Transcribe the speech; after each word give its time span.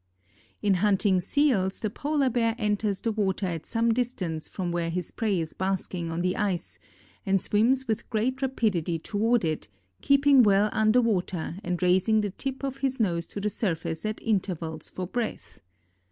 In 0.63 0.73
hunting 0.81 1.19
seals 1.19 1.79
the 1.79 1.91
Polar 1.91 2.31
Bear 2.31 2.55
enters 2.57 3.01
the 3.01 3.11
water 3.11 3.45
at 3.45 3.67
some 3.67 3.93
distance 3.93 4.47
from 4.47 4.71
where 4.71 4.89
his 4.89 5.11
prey 5.11 5.39
is 5.39 5.53
basking 5.53 6.09
on 6.09 6.21
the 6.21 6.35
ice 6.37 6.79
and 7.23 7.39
swims 7.39 7.87
with 7.87 8.09
great 8.09 8.41
rapidity 8.41 8.97
toward 8.97 9.45
it, 9.45 9.67
keeping 10.01 10.41
well 10.41 10.71
under 10.73 11.01
water 11.01 11.57
and 11.63 11.83
raising 11.83 12.21
the 12.21 12.31
tip 12.31 12.63
of 12.63 12.77
his 12.77 12.99
nose 12.99 13.27
to 13.27 13.39
the 13.39 13.51
surface 13.51 14.03
at 14.03 14.19
intervals 14.23 14.89
for 14.89 15.05
breath. 15.05 15.59